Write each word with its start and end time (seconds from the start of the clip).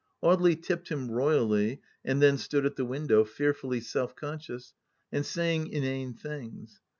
Audely 0.23 0.59
tipped 0.59 0.89
him 0.89 1.11
royally, 1.11 1.79
and 2.03 2.23
then 2.23 2.35
stood 2.35 2.65
at 2.65 2.75
the 2.75 2.83
win 2.85 3.05
dow, 3.05 3.23
fearfully 3.23 3.79
self 3.79 4.15
conscious— 4.15 4.73
and 5.13 5.23
saying 5.23 5.67
inane 5.67 6.15
things. 6.15 6.79